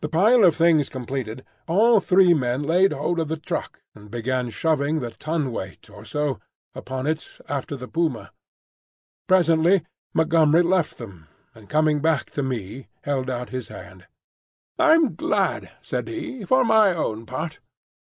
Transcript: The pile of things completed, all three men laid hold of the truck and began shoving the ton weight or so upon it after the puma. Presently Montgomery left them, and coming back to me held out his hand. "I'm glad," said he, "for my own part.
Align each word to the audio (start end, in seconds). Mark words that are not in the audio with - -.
The 0.00 0.08
pile 0.08 0.42
of 0.46 0.56
things 0.56 0.88
completed, 0.88 1.44
all 1.68 2.00
three 2.00 2.32
men 2.32 2.62
laid 2.62 2.94
hold 2.94 3.18
of 3.20 3.28
the 3.28 3.36
truck 3.36 3.82
and 3.94 4.10
began 4.10 4.48
shoving 4.48 5.00
the 5.00 5.10
ton 5.10 5.52
weight 5.52 5.90
or 5.90 6.02
so 6.02 6.40
upon 6.74 7.06
it 7.06 7.38
after 7.46 7.76
the 7.76 7.86
puma. 7.86 8.32
Presently 9.26 9.84
Montgomery 10.14 10.62
left 10.62 10.96
them, 10.96 11.26
and 11.54 11.68
coming 11.68 12.00
back 12.00 12.30
to 12.30 12.42
me 12.42 12.88
held 13.02 13.28
out 13.28 13.50
his 13.50 13.68
hand. 13.68 14.06
"I'm 14.78 15.14
glad," 15.14 15.70
said 15.82 16.08
he, 16.08 16.42
"for 16.46 16.64
my 16.64 16.94
own 16.94 17.26
part. 17.26 17.60